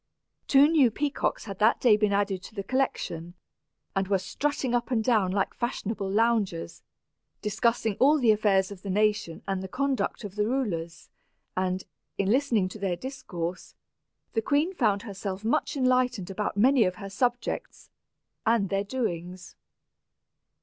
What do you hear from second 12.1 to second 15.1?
in listening to their discourse, the queen found